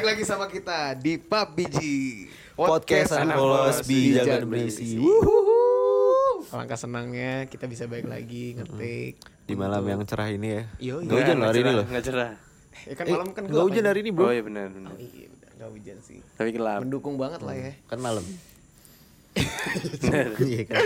Balik 0.00 0.16
lagi 0.16 0.24
sama 0.24 0.48
kita 0.48 0.96
di 0.96 1.20
PUBG 1.20 1.76
Podcast 2.56 3.20
anak 3.20 3.36
bolos 3.36 3.84
bijak 3.84 4.24
dan 4.24 4.48
berisi. 4.48 4.96
Alangkah 6.48 6.80
senangnya 6.80 7.44
kita 7.44 7.68
bisa 7.68 7.84
balik 7.84 8.08
lagi 8.08 8.56
ngetik 8.56 9.20
Di 9.44 9.52
malam 9.52 9.84
yang 9.84 10.00
cerah 10.08 10.32
ini 10.32 10.56
ya. 10.56 10.62
Yo, 10.80 11.04
Nggak 11.04 11.20
hujan 11.20 11.36
loh 11.36 11.46
hari 11.52 11.60
ini 11.60 11.72
loh. 11.76 11.84
Nggak 11.84 12.04
cerah. 12.08 12.32
Ya 12.88 12.94
kan 12.96 13.04
Eh, 13.04 13.12
malam 13.12 13.28
kan 13.36 13.42
nggak 13.44 13.60
hujan 13.60 13.84
hari 13.84 14.00
ini 14.00 14.08
bro. 14.08 14.24
Oh 14.24 14.32
iya 14.32 14.40
benar 14.40 14.72
benar. 14.72 14.96
Iya 14.96 15.28
udah 15.36 15.50
nggak 15.60 15.68
hujan 15.68 15.96
sih 16.00 16.18
Tapi 16.32 16.48
gelap. 16.56 16.80
Mendukung 16.80 17.20
banget 17.20 17.40
lah 17.44 17.56
ya 17.60 17.72
Kan 17.84 17.98
malam. 18.00 18.24
Iya 20.48 20.62
kan. 20.64 20.80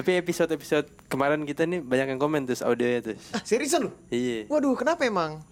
Tapi 0.00 0.10
episode-episode 0.24 0.88
kemarin 1.12 1.44
kita 1.44 1.68
nih 1.68 1.84
banyak 1.84 2.16
yang 2.16 2.20
komen 2.24 2.48
terus 2.48 2.64
audionya 2.64 3.04
terus. 3.04 3.20
Ah 3.36 3.44
seriusan 3.44 3.84
lu? 3.84 3.92
Iya. 4.08 4.48
Waduh 4.48 4.72
kenapa 4.80 5.04
emang? 5.04 5.44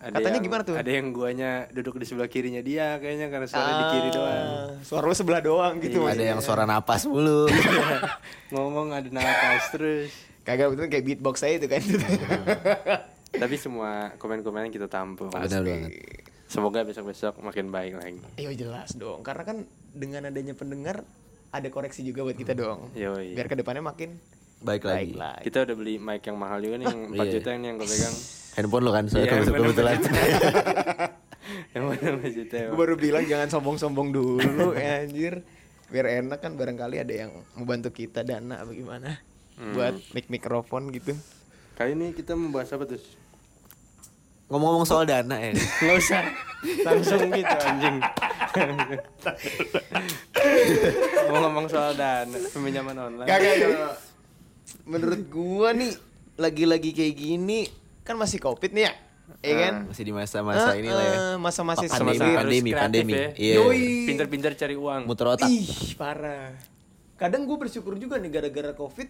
Ada 0.00 0.16
Katanya 0.16 0.32
yang- 0.32 0.46
gimana 0.46 0.62
tuh? 0.64 0.74
Ada 0.74 0.90
yang 0.90 1.06
guanya 1.10 1.50
duduk 1.68 1.94
di 1.94 2.04
sebelah 2.04 2.24
kirinya 2.26 2.58
dia 2.58 2.96
kayaknya 2.96 3.28
karena 3.28 3.44
suara 3.44 3.70
di 3.70 3.84
kiri 3.90 4.08
Ah, 4.08 4.14
doang. 4.14 4.48
Suara 4.80 5.04
lu 5.04 5.12
sebelah 5.12 5.40
doang 5.40 5.74
gitu 5.78 5.98
Ada 5.98 6.04
maksudnya. 6.08 6.28
yang 6.30 6.40
suara 6.40 6.64
napas 6.64 7.02
mulu. 7.04 7.44
Ngomong 8.52 8.88
ada 8.90 9.08
napas 9.08 9.68
terus. 9.70 10.08
Kagak 10.40 10.72
betul 10.72 10.88
kayak 10.88 11.04
beatbox 11.04 11.36
saya 11.38 11.54
itu 11.54 11.68
kan 11.68 11.84
Tapi 13.42 13.54
semua 13.54 14.10
komen-komen 14.16 14.68
kita 14.68 14.88
tampung. 14.88 15.28
Benar 15.28 15.60
banget. 15.60 15.92
Semoga 16.48 16.82
besok-besok 16.82 17.38
makin 17.38 17.68
baik 17.68 17.94
lagi. 17.94 18.18
Iya 18.34 18.50
jelas 18.56 18.90
dong 18.92 19.20
Karena 19.20 19.44
kan 19.44 19.62
dengan 19.86 20.26
adanya 20.26 20.50
pendengar 20.50 21.04
Ada 21.50 21.68
koreksi 21.68 22.02
juga 22.02 22.24
buat 22.24 22.34
kita 22.34 22.54
dong 22.54 22.90
Yoi. 22.92 23.34
Biar 23.34 23.46
ke 23.46 23.54
depannya 23.54 23.84
makin 23.84 24.16
Baik 24.58 24.82
lagi. 24.82 24.96
baik 25.06 25.14
lah 25.14 25.36
Kita 25.40 25.62
udah 25.62 25.74
beli 25.74 25.94
mic 25.96 26.22
yang 26.22 26.34
mahal 26.34 26.58
juga 26.58 26.76
nih 26.76 26.86
yang 26.86 27.00
4 27.06 27.20
Iya. 27.20 27.32
juta 27.32 27.48
ini 27.52 27.64
yang 27.64 27.76
gue 27.76 27.86
pegang. 27.86 28.16
Handphone 28.54 28.84
lo 28.84 28.90
kan 28.90 29.04
soalnya 29.06 29.38
handphone 29.38 29.70
kebetulan. 29.70 29.98
yang 31.70 31.84
mana 31.86 32.06
4 32.18 32.36
juta 32.36 32.56
Gue 32.66 32.78
baru 32.78 32.94
bilang 32.94 33.24
jangan 33.26 33.48
sombong-sombong 33.48 34.10
dulu 34.10 34.74
ya 34.74 35.02
anjir 35.02 35.42
Biar 35.90 36.06
enak 36.22 36.38
kan 36.38 36.54
barangkali 36.54 37.02
ada 37.02 37.14
yang 37.14 37.30
membantu 37.54 37.90
kita 37.90 38.22
dana 38.22 38.62
apa 38.62 38.70
gimana 38.70 39.18
Hmm. 39.60 39.76
Buat 39.76 39.92
mic 40.16 40.32
mikrofon 40.32 40.88
gitu 40.88 41.12
Kali 41.76 41.92
ini 41.92 42.16
kita 42.16 42.32
membahas 42.32 42.72
apa 42.72 42.88
terus? 42.88 43.04
Ngomong-ngomong 44.48 44.88
soal 44.88 45.04
dana 45.04 45.36
ya. 45.36 45.52
Nggak 45.84 45.96
usah 46.00 46.22
langsung 46.80 47.28
gitu 47.28 47.54
anjing. 47.60 47.96
Ngomong-ngomong 51.28 51.66
soal 51.68 51.92
dana 51.92 52.36
peminjaman 52.50 52.96
online. 52.96 53.28
Kagak 53.28 53.54
kalau 53.60 53.92
Menurut 54.88 55.20
gua 55.28 55.76
nih 55.76 55.92
Lagi-lagi 56.40 56.96
kayak 56.96 57.14
gini 57.14 57.60
Kan 58.02 58.16
masih 58.16 58.38
covid 58.38 58.70
nih 58.70 58.84
ya 58.84 58.94
Iya 59.40 59.54
kan 59.60 59.74
Masih 59.86 60.02
di 60.02 60.12
masa-masa 60.12 60.74
Eh, 60.74 60.82
inilah 60.82 61.04
ya. 61.04 61.18
Masa-masa 61.36 61.86
Pandemi, 61.86 62.18
pandemi, 62.34 62.70
kreatif 62.70 62.76
pandemi. 62.76 63.12
ya. 63.12 63.26
Iya. 63.32 63.54
Yoi. 63.56 63.82
Pinter-pinter 64.04 64.52
cari 64.54 64.74
uang. 64.74 65.02
Muter 65.06 65.26
otak. 65.28 65.46
Ih 65.46 65.70
parah 65.94 66.50
Kadang 67.14 67.44
gue 67.44 67.56
bersyukur 67.56 67.94
juga 67.94 68.16
nih 68.16 68.30
gara-gara 68.30 68.72
covid 68.72 69.06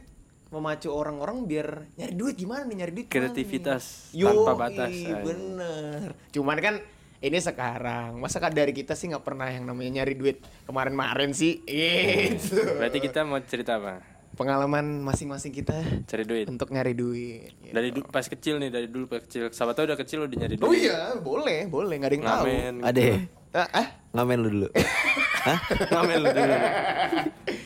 Memacu 0.51 0.91
orang-orang 0.91 1.47
biar 1.47 1.69
nyari 1.95 2.13
duit 2.13 2.35
gimana 2.35 2.63
nih 2.65 2.77
nyari 2.77 2.93
duit 2.93 3.07
Kreativitas 3.07 4.11
nih? 4.11 4.27
tanpa 4.27 4.51
Yoi, 4.51 4.59
batas, 4.59 4.93
bener 5.23 6.09
Cuman 6.31 6.59
kan 6.59 6.75
ini 7.21 7.39
sekarang 7.39 8.19
Masa 8.19 8.39
kan 8.39 8.51
dari 8.51 8.73
kita 8.73 8.93
sih 8.93 9.09
nggak 9.09 9.23
pernah 9.23 9.47
yang 9.47 9.65
namanya 9.65 10.03
nyari 10.03 10.15
duit 10.15 10.37
kemarin-marin 10.65 11.31
sih 11.31 11.63
Gitu 11.63 12.61
Berarti 12.77 12.99
kita 12.99 13.23
mau 13.23 13.39
cerita 13.41 13.79
apa? 13.79 14.03
Pengalaman 14.41 15.05
masing-masing 15.05 15.53
kita 15.53 15.77
Cari 16.09 16.25
duit. 16.25 16.49
Untuk 16.49 16.73
nyari 16.73 16.97
duit 16.97 17.53
gitu. 17.61 17.77
Dari 17.77 17.93
du- 17.93 18.09
pas 18.09 18.25
kecil 18.25 18.57
nih, 18.57 18.73
dari 18.73 18.89
dulu 18.89 19.05
pas 19.05 19.21
kecil. 19.21 19.53
Sahabat 19.53 19.77
tau 19.77 19.85
udah 19.85 20.01
kecil 20.01 20.25
udah 20.25 20.33
nyari 20.33 20.57
duit. 20.57 20.65
Oh 20.65 20.73
iya 20.73 21.13
boleh 21.21 21.69
boleh 21.69 22.01
nggak 22.01 22.09
ada 22.09 22.17
yang 22.17 22.25
tahu 22.25 22.45
Ngamen. 22.49 22.73
gitu. 22.73 22.89
Ada 22.89 23.01
ya? 23.05 23.17
Ah, 23.53 23.69
ah? 23.69 23.87
Ngamen 24.17 24.39
lu 24.41 24.49
dulu. 24.49 24.69
Hah? 25.47 25.59
Ngamen 25.93 26.17
lu 26.25 26.29
dulu. 26.33 26.57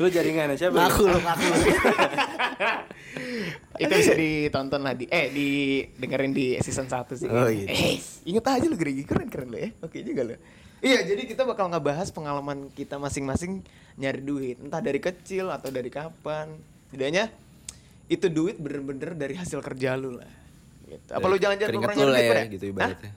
Lu 0.03 0.07
jaringan 0.11 0.51
siapa? 0.59 0.75
Ngaku 0.75 1.03
lu, 1.07 1.19
ngaku 1.23 1.47
itu 3.75 3.91
bisa 3.91 4.15
ditonton 4.15 4.87
lah 4.87 4.95
di 4.95 5.07
eh 5.11 5.31
di 5.35 5.83
dengerin 5.99 6.35
di 6.35 6.59
season 6.59 6.91
1 6.91 7.15
sih. 7.15 7.31
Oh, 7.31 7.47
gitu. 7.47 7.71
Eh, 7.71 8.03
inget 8.27 8.47
aja 8.51 8.67
lu 8.67 8.75
Gregi 8.75 9.07
keren 9.07 9.31
keren 9.31 9.55
lu 9.55 9.63
ya. 9.63 9.71
Oke 9.79 10.03
juga 10.03 10.27
lu. 10.27 10.35
Iya, 10.85 11.01
jadi 11.01 11.25
kita 11.25 11.49
bakal 11.49 11.73
ngebahas 11.73 12.13
pengalaman 12.13 12.69
kita 12.69 13.01
masing-masing 13.01 13.65
nyari 13.97 14.21
duit, 14.21 14.61
entah 14.61 14.85
dari 14.85 15.01
kecil 15.01 15.49
atau 15.49 15.73
dari 15.73 15.89
kapan. 15.89 16.61
Setidaknya 16.95 17.35
itu 18.07 18.31
duit 18.31 18.55
bener-bener 18.63 19.19
dari 19.19 19.35
hasil 19.35 19.59
kerja 19.59 19.99
lu 19.99 20.15
lah. 20.15 20.31
Gitu. 20.87 21.11
Apa 21.11 21.27
Dari 21.27 21.33
lu 21.35 21.37
jangan-jangan 21.43 21.71
keringat 21.75 21.91
lu 21.99 22.07
lah 22.07 22.07
duit, 22.07 22.23
ya 22.23 22.31
Bre? 22.31 22.43
gitu 22.55 22.65
ibaratnya. 22.71 23.13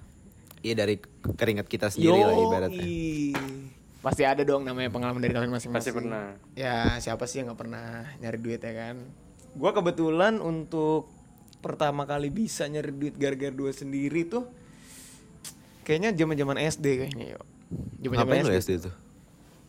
Iya 0.66 0.74
dari 0.74 0.96
keringat 1.38 1.68
kita 1.70 1.88
sendiri 1.94 2.18
lah 2.26 2.34
ibaratnya. 2.42 2.82
Yoi. 2.82 3.38
Pasti 4.02 4.24
ada 4.26 4.42
dong 4.42 4.66
namanya 4.66 4.90
pengalaman 4.90 5.22
dari 5.22 5.38
kalian 5.38 5.54
masing-masing. 5.54 5.94
Pasti 5.94 5.94
pernah. 5.94 6.34
Ya 6.58 6.98
siapa 6.98 7.30
sih 7.30 7.46
yang 7.46 7.54
nggak 7.54 7.62
pernah 7.62 8.02
nyari 8.18 8.38
duit 8.42 8.66
ya 8.66 8.74
kan? 8.74 8.98
Gua 9.54 9.78
kebetulan 9.78 10.42
untuk 10.42 11.14
pertama 11.62 12.10
kali 12.10 12.34
bisa 12.34 12.66
nyari 12.66 12.90
duit 12.90 13.14
gara-gara 13.14 13.54
dua 13.54 13.70
sendiri 13.70 14.26
tuh 14.26 14.50
kayaknya 15.86 16.18
zaman-zaman 16.18 16.58
SD 16.66 16.86
kayaknya 17.06 17.38
yuk. 17.38 17.46
Zaman-zaman 18.02 18.42
lu 18.42 18.58
SD 18.58 18.90
tuh? 18.90 18.94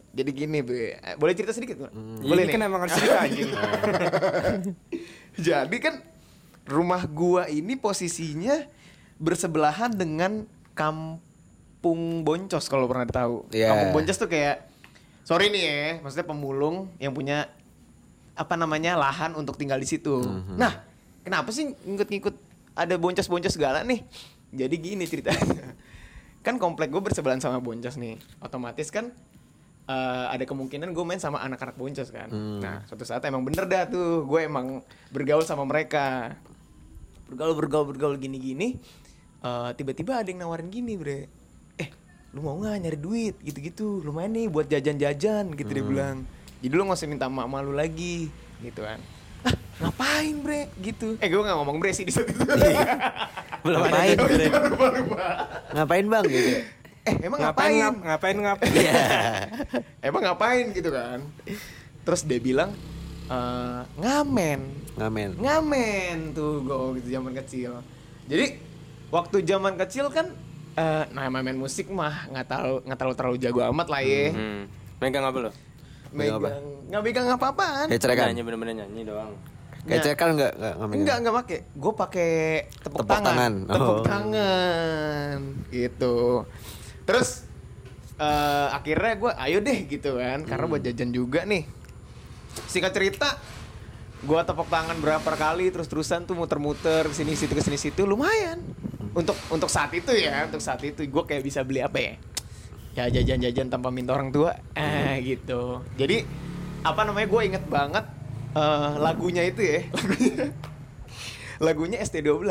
Jadi 0.08 0.30
gini, 0.32 0.58
Bre. 0.64 0.98
Eh, 0.98 1.14
Boleh 1.20 1.36
cerita 1.36 1.52
sedikit? 1.52 1.76
Iya, 1.78 1.90
Boleh 2.24 2.42
ini 2.44 2.50
nih? 2.50 2.54
kan 2.56 2.60
emang 2.64 2.80
harus 2.84 2.94
cerita 2.96 3.18
anjing. 3.22 3.50
Jadi 5.48 5.76
kan 5.78 5.94
rumah 6.68 7.02
gua 7.06 7.46
ini 7.46 7.76
posisinya 7.78 8.66
bersebelahan 9.18 9.92
dengan 9.92 10.46
kampung 10.72 12.22
Boncos 12.24 12.66
kalau 12.66 12.88
pernah 12.90 13.06
tahu. 13.06 13.46
Iya. 13.52 13.70
Kampung 13.72 14.02
Boncos 14.02 14.18
tuh 14.18 14.30
kayak 14.30 14.66
sorry 15.22 15.52
nih 15.52 15.62
ya, 15.62 15.88
maksudnya 16.00 16.26
pemulung 16.26 16.88
yang 16.96 17.12
punya 17.12 17.52
apa 18.38 18.54
namanya 18.54 18.94
lahan 18.94 19.34
untuk 19.34 19.58
tinggal 19.58 19.76
di 19.76 19.86
situ. 19.86 20.22
Nah, 20.54 20.82
kenapa 21.26 21.50
sih 21.50 21.74
ngikut-ngikut 21.74 22.34
ada 22.78 22.94
boncos-boncos 22.94 23.54
segala 23.54 23.82
nih? 23.82 24.06
Jadi 24.54 24.74
gini 24.78 25.04
ceritanya. 25.04 25.74
kan 26.46 26.56
komplek 26.56 26.88
gue 26.88 27.02
bersebelahan 27.02 27.42
sama 27.42 27.58
boncos 27.58 27.98
nih. 27.98 28.16
Otomatis 28.38 28.88
kan 28.94 29.10
eh, 29.88 30.26
ada 30.28 30.44
kemungkinan 30.44 30.92
gue 30.92 31.04
main 31.04 31.18
sama 31.18 31.40
anak-anak 31.40 31.74
boncos 31.74 32.12
kan. 32.12 32.28
Nah, 32.60 32.84
suatu 32.84 33.02
saat 33.02 33.24
emang 33.24 33.42
bener 33.42 33.64
dah 33.64 33.88
tuh 33.88 34.22
gue 34.22 34.40
emang 34.44 34.84
bergaul 35.08 35.42
sama 35.42 35.64
mereka. 35.64 36.36
Bergaul 37.26 37.56
bergaul 37.56 37.86
bergaul 37.88 38.16
gini-gini. 38.16 38.76
eh, 39.38 39.70
tiba-tiba 39.72 40.18
ada 40.18 40.28
yang 40.28 40.44
nawarin 40.44 40.66
gini, 40.66 40.98
Bre. 40.98 41.30
Eh, 41.78 41.88
lu 42.34 42.44
mau 42.44 42.54
nggak 42.54 42.84
nyari 42.84 42.98
duit 42.98 43.34
gitu-gitu 43.40 44.04
lumayan 44.04 44.36
nih 44.36 44.46
buat 44.52 44.68
jajan-jajan 44.68 45.48
gitu 45.56 45.70
dia 45.72 45.80
bilang 45.80 46.28
jadi 46.60 46.74
lu 46.76 46.84
nggak 46.84 46.98
usah 47.00 47.08
minta 47.08 47.24
emak 47.24 47.48
emak 47.48 47.60
lu 47.64 47.72
lagi 47.72 48.28
gitu 48.60 48.84
kan 48.84 49.00
ah 49.48 49.54
ngapain 49.80 50.36
bre 50.42 50.68
gitu 50.76 51.16
eh 51.22 51.28
gue 51.30 51.40
nggak 51.40 51.56
ngomong 51.56 51.80
bre 51.80 51.94
sih 51.96 52.04
di 52.04 52.12
saat 52.12 52.28
itu 52.28 52.44
Belum 53.64 53.80
Ngapain? 53.82 54.16
Bre. 54.16 54.46
Ngapain 55.74 56.06
bang 56.06 56.24
gitu? 56.30 56.50
Eh 57.08 57.14
emang 57.20 57.38
Ngapain 57.40 57.72
ngapain, 57.72 57.76
ngap, 57.80 57.94
ngapain 58.04 58.36
ngap. 58.38 58.58
Iya. 58.78 59.02
emang 60.06 60.22
ngapain 60.22 60.64
gitu 60.70 60.90
kan 60.90 61.18
terus 62.00 62.22
dia 62.22 62.36
bilang 62.38 62.70
"Eh, 63.26 63.80
ngamen 63.96 64.60
Ngamen. 64.94 65.30
ngamen 65.36 66.16
tuh 66.32 66.60
gue 66.60 66.76
gitu 66.98 67.08
zaman 67.14 67.32
kecil 67.34 67.80
jadi 68.24 68.56
waktu 69.08 69.40
zaman 69.42 69.76
kecil 69.78 70.08
kan 70.08 70.32
eh 70.74 71.04
nah 71.10 71.26
main 71.26 71.52
musik 71.54 71.88
mah 71.88 72.28
nggak 72.28 72.46
tahu 72.46 72.72
nggak 72.82 72.96
terlalu 72.96 73.16
terlalu 73.16 73.36
jago 73.38 73.60
amat 73.66 73.88
lah 73.88 74.00
ya 74.00 74.30
Hmm. 74.30 74.62
Megang 74.98 75.24
apa 75.24 75.38
lo? 75.40 75.50
Megang 76.10 76.36
apa? 76.36 76.48
megang 76.48 76.64
nggak 76.88 77.02
megang 77.02 77.26
apa-apaan 77.30 77.86
Kayak 77.86 78.00
cerekan. 78.00 78.26
Nyanyi 78.28 78.42
bener-bener 78.42 78.74
nyanyi 78.76 79.02
doang. 79.04 79.32
Kayak 79.80 80.00
cerekan 80.04 80.28
enggak 80.34 80.52
enggak 80.54 80.74
ngamen. 80.74 80.94
Enggak, 80.96 81.16
enggak 81.16 81.34
pakai. 81.36 81.58
Gue 81.72 81.92
pakai 81.94 82.32
tepuk, 82.76 82.98
Tepuk 82.98 83.08
tangan. 83.08 83.24
tangan. 83.28 83.52
Tepuk 83.68 83.94
Oh. 83.94 84.02
tangan. 84.02 85.38
Gitu. 85.70 86.16
Terus 87.08 87.48
eh 88.20 88.68
akhirnya 88.68 89.14
gue 89.16 89.32
ayo 89.48 89.58
deh 89.64 89.78
gitu 89.88 90.20
kan, 90.20 90.44
karena 90.44 90.64
Hmm. 90.68 90.72
buat 90.76 90.82
jajan 90.84 91.08
juga 91.08 91.48
nih. 91.48 91.64
Singkat 92.68 92.92
cerita, 92.92 93.28
gue 94.20 94.40
tepuk 94.44 94.68
tangan 94.68 94.98
berapa 95.00 95.30
kali 95.32 95.72
terus-terusan 95.72 96.28
tuh 96.28 96.36
muter-muter 96.36 97.08
ke 97.08 97.14
sini 97.16 97.32
situ 97.32 97.56
ke 97.56 97.64
sini 97.64 97.78
situ 97.80 98.04
lumayan. 98.04 98.60
Untuk 99.16 99.38
untuk 99.48 99.72
saat 99.72 99.94
itu 99.96 100.12
ya, 100.12 100.44
untuk 100.44 100.60
saat 100.60 100.84
itu 100.84 101.00
gue 101.00 101.22
kayak 101.24 101.40
bisa 101.40 101.64
beli 101.64 101.80
apa 101.80 101.96
ya? 101.96 102.14
Ya 102.98 103.04
jajan-jajan 103.08 103.70
tanpa 103.72 103.88
minta 103.88 104.12
orang 104.12 104.28
tua. 104.28 104.58
Eh 104.76 105.22
gitu. 105.24 105.80
Jadi 105.96 106.26
apa 106.84 107.06
namanya 107.08 107.30
gue 107.30 107.40
inget 107.46 107.64
banget 107.70 108.04
eh, 108.52 108.92
lagunya 108.98 109.46
itu 109.46 109.62
ya. 109.64 109.80
Lagunya 111.62 112.02
ST12. 112.02 112.44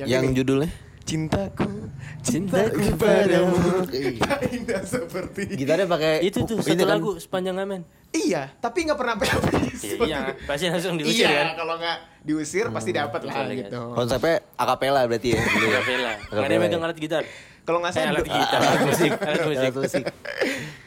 Yang 0.00 0.24
ini. 0.26 0.34
judulnya 0.34 0.87
Cintaku, 1.08 1.88
Cintaku 2.20 2.92
padamu 3.00 3.80
tak 4.20 4.44
indah 4.52 4.84
seperti 4.84 5.56
gitarnya 5.56 5.88
pakai 5.88 6.20
Itu 6.20 6.44
tuh 6.44 6.60
satu 6.60 6.84
kan? 6.84 7.00
lagu 7.00 7.16
sepanjang 7.16 7.56
ngamen. 7.56 7.80
Iya, 8.12 8.52
tapi 8.60 8.84
nggak 8.84 8.98
pernah 9.00 9.16
habis. 9.16 9.80
Iya, 9.88 10.04
iya, 10.04 10.20
pasti 10.44 10.68
langsung 10.68 11.00
diusir 11.00 11.24
iya, 11.24 11.52
kan. 11.52 11.64
kalau 11.64 11.80
nggak 11.80 11.98
diusir 12.28 12.68
pasti 12.68 12.92
dapat 12.92 13.24
lah 13.24 13.48
gitu. 13.48 13.96
Konsepnya 13.96 14.44
akapela 14.60 15.08
berarti 15.08 15.32
ya 15.32 15.40
ya. 15.40 15.44
Akapela. 15.80 16.12
Nggak 16.28 16.44
ada 16.44 16.56
megang 16.60 16.82
alat 16.84 16.98
gitar. 17.00 17.24
Kalau 17.68 17.84
nggak 17.84 17.92
Eh, 17.92 17.96
salah, 18.00 18.12
alat 18.16 18.24
gitar, 18.24 18.60
alat 18.64 18.80
musik, 18.80 19.12
alat 19.28 19.44
musik. 19.44 19.60
Alat 19.60 19.76
musik. 19.76 20.04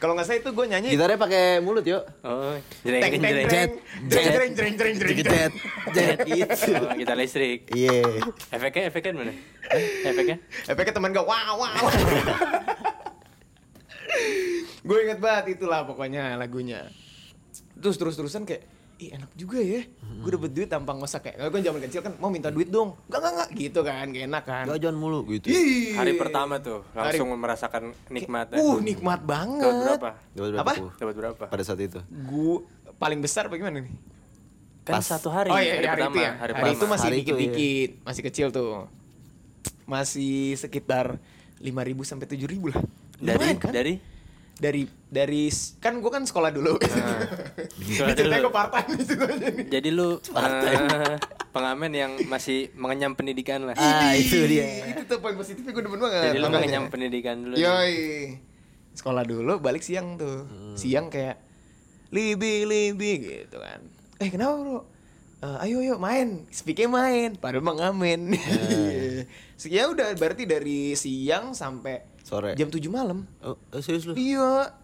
kalau 0.02 0.18
nggak 0.18 0.26
salah 0.26 0.40
itu 0.42 0.50
gue 0.50 0.66
nyanyi. 0.66 0.88
Gitarnya 0.90 1.14
pakai 1.14 1.44
mulut 1.62 1.86
yuk. 1.86 2.02
Oh, 2.26 2.58
jreng 2.82 2.98
jreng. 3.06 3.22
jreng 3.22 3.46
jreng 3.46 3.70
jreng 4.34 4.74
jreng 4.74 4.74
jreng 4.74 4.96
jreng. 4.98 5.16
Jet, 5.22 5.52
jet 5.94 6.18
gitu. 6.26 6.74
Oh, 6.74 6.90
gitar 6.98 7.14
listrik. 7.14 7.70
Iya. 7.70 8.02
Efeknya 8.50 8.90
efeknya 8.90 9.14
mana? 9.14 9.30
Efeknya? 10.02 10.36
Efeknya 10.66 10.90
teman 10.92 11.14
gue 11.14 11.22
wah. 11.22 11.54
wah. 11.54 11.70
gue 14.82 14.98
inget 14.98 15.22
banget 15.22 15.54
itulah 15.54 15.86
pokoknya 15.86 16.34
lagunya. 16.34 16.90
Terus 17.78 17.94
terus 17.94 18.18
terusan 18.18 18.42
kayak, 18.42 18.66
ih 19.02 19.08
enak 19.18 19.30
juga 19.34 19.58
ya. 19.58 19.82
Gue 20.22 20.30
dapet 20.30 20.50
duit 20.54 20.68
tanpa 20.70 20.94
ngosak 20.94 21.26
kayak, 21.26 21.50
gue 21.50 21.60
zaman 21.60 21.80
kecil 21.82 22.00
kan 22.00 22.12
mau 22.22 22.30
minta 22.30 22.54
duit 22.54 22.70
dong. 22.70 22.94
Gak 23.10 23.18
gak 23.18 23.32
gak 23.34 23.48
gitu 23.58 23.80
kan, 23.82 24.06
gak 24.08 24.24
enak 24.30 24.44
kan. 24.46 24.64
Jajan 24.70 24.94
mulu 24.94 25.26
gitu. 25.26 25.50
Ih. 25.50 25.98
Hari 25.98 26.14
pertama 26.14 26.62
tuh 26.62 26.86
Hari- 26.94 27.18
langsung 27.18 27.34
merasakan 27.34 27.82
nikmatnya. 28.06 28.62
Uh 28.62 28.78
nikmat 28.78 29.20
banget. 29.26 29.66
Dapat 29.66 29.82
berapa? 29.82 30.10
Dapat 30.30 30.50
berapa 30.54 30.62
Apa? 30.62 30.72
Dapat 30.94 31.14
berapa? 31.18 31.44
Pada 31.50 31.62
saat 31.66 31.80
itu. 31.82 31.98
Gue 32.06 32.62
paling 32.96 33.18
besar 33.18 33.50
bagaimana 33.50 33.82
nih? 33.82 33.94
Kan 34.82 34.98
Pas- 34.98 35.06
satu 35.06 35.30
hari, 35.30 35.46
oh 35.50 35.58
iya, 35.58 35.78
hari, 35.78 35.86
hari, 35.86 35.86
pertama, 35.94 36.10
itu 36.10 36.18
ya. 36.18 36.32
hari, 36.34 36.52
Hari, 36.58 36.70
itu 36.74 36.84
masih 36.90 37.06
Hari 37.06 37.14
itu, 37.14 37.22
dikit-dikit, 37.22 37.90
masih 38.02 38.22
kecil 38.26 38.46
tuh. 38.50 38.70
Masih 39.86 40.58
sekitar 40.58 41.18
5.000 41.62 42.02
sampai 42.02 42.26
7.000 42.26 42.70
lah. 42.70 42.82
dari 43.22 43.38
Lumayan 43.38 43.58
kan? 43.62 43.70
dari 43.70 43.94
dari 44.58 44.82
dari 45.12 45.52
kan 45.76 46.00
gue 46.00 46.08
kan 46.08 46.24
sekolah 46.24 46.48
dulu. 46.48 46.80
Sekolah 46.80 48.16
Ceritanya 48.16 48.40
dulu. 48.40 48.48
gue 48.48 48.54
part 48.54 48.70
time. 48.72 48.90
Jadi 49.68 49.88
lu 49.92 50.16
eh, 50.16 51.20
pengamen 51.52 51.92
yang 51.92 52.12
masih 52.26 52.72
mengenyam 52.72 53.12
pendidikan 53.12 53.68
lah. 53.68 53.76
Ah, 53.76 54.16
itu 54.16 54.40
dia. 54.48 54.88
Itu 54.88 55.04
tuh 55.04 55.18
poin 55.20 55.36
positifnya 55.36 55.68
gue 55.70 55.84
demen 55.84 56.00
banget. 56.00 56.32
Jadi 56.32 56.38
lu 56.40 56.48
mengenyam 56.48 56.84
pendidikan 56.88 57.36
dulu. 57.44 57.54
Yoi. 57.60 58.40
Sekolah 58.96 59.20
dulu 59.22 59.60
balik 59.60 59.84
siang 59.84 60.16
tuh. 60.16 60.48
Siang 60.80 61.12
kayak 61.12 61.36
libi 62.08 62.64
libi 62.64 63.12
gitu 63.20 63.60
kan. 63.60 63.84
Eh 64.16 64.32
kenapa 64.32 64.56
bro? 64.56 64.80
"Eh, 65.42 65.64
ayo 65.66 65.82
yuk 65.82 65.98
main, 65.98 66.46
speaknya 66.48 66.88
main, 66.88 67.34
padahal 67.34 67.60
mau 67.60 67.74
ngamen. 67.74 68.32
ya 69.66 69.90
udah 69.90 70.14
berarti 70.14 70.46
dari 70.46 70.94
siang 70.94 71.52
sampai 71.52 72.00
Sore. 72.22 72.54
jam 72.54 72.70
7 72.70 72.78
malam. 72.88 73.26
Oh, 73.42 73.58
eh, 73.74 73.82
serius 73.82 74.06
lu? 74.06 74.14
Iya. 74.14 74.80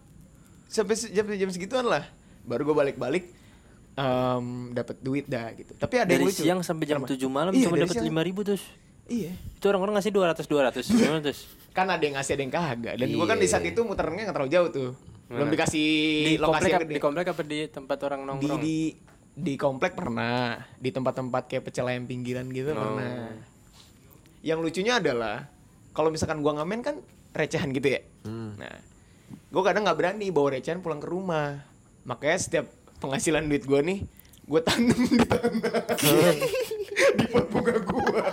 Sampai 0.69 0.93
jam 0.95 1.25
jam 1.25 1.49
segituan 1.49 1.83
lah. 1.83 2.05
Baru 2.45 2.63
gue 2.63 2.75
balik-balik 2.77 3.25
em 3.91 4.45
dapat 4.71 4.95
duit 5.01 5.25
dah 5.25 5.51
gitu. 5.51 5.75
Tapi 5.75 5.95
ada 5.97 6.07
Dari 6.07 6.21
yang 6.21 6.29
lucu. 6.29 6.39
siang 6.39 6.59
sampai 6.61 6.85
jam? 6.87 7.03
7 7.03 7.19
malam 7.27 7.51
Iya, 7.51 7.67
cuma 7.67 7.75
dapat 7.75 7.99
lima 7.99 8.21
ribu 8.21 8.47
terus. 8.47 8.63
Iya. 9.05 9.33
Itu 9.33 9.65
orang-orang 9.67 9.99
ngasih 9.99 10.13
200 10.13 10.45
200 10.45 10.85
gimana 10.87 11.19
terus? 11.19 11.49
Kan 11.69 11.89
ada 11.89 11.99
yang 11.99 12.15
ngasih 12.15 12.31
ada 12.31 12.43
yang 12.45 12.53
kagak. 12.53 12.95
Dan 12.95 13.07
gua 13.11 13.25
kan 13.25 13.35
di 13.35 13.49
saat 13.49 13.65
Iya. 13.65 13.73
itu 13.73 13.81
muternya 13.81 14.21
nggak 14.23 14.35
terlalu 14.37 14.51
jauh 14.53 14.69
tuh. 14.69 14.89
Belum 15.27 15.49
dikasih 15.49 15.87
Di 16.23 16.33
lokasi 16.37 16.69
komplek, 16.69 16.87
di 16.87 16.99
komplek 16.99 17.25
apa 17.27 17.41
di 17.43 17.59
tempat 17.67 17.97
orang 18.01 18.19
di 18.21 18.27
nongkrong? 18.29 18.59
di 18.59 18.77
di 19.29 19.53
komplek 19.55 19.93
pernah 19.93 20.57
di 20.75 20.89
tempat-tempat 20.89 21.43
kayak 21.45 21.63
pecel 21.63 21.85
ayam 21.85 22.03
pinggiran 22.03 22.49
gitu 22.49 22.71
Oh. 22.71 22.77
pernah 22.77 23.33
yang 24.41 24.59
lucunya 24.59 24.97
adalah 24.97 25.47
kalau 25.91 26.09
misalkan 26.09 26.39
gua 26.39 26.55
ngamen 26.55 26.79
kan 26.79 26.95
recehan 27.31 27.69
gitu 27.69 27.87
ya 27.89 28.01
nah 28.55 28.73
gua 29.49 29.61
kadang 29.63 29.83
nggak 29.83 29.97
berani 29.97 30.29
bawa 30.29 30.53
recehan 30.53 30.79
pulang 30.79 30.97
ke 30.97 31.05
rumah 31.05 31.61
makanya 32.03 32.37
setiap 32.37 32.65
penghasilan 32.97 33.45
duit 33.45 33.63
gua 33.63 33.79
nih 33.79 34.05
gue 34.41 34.61
tanam 34.61 34.97
di 34.99 35.17
tanah 35.19 35.83
di 37.17 37.25
pot 37.27 37.45
bunga 37.47 37.75
gua 37.79 38.25